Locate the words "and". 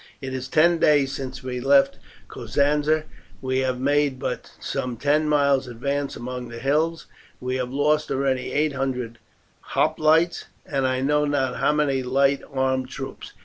7.39-7.47, 10.65-10.87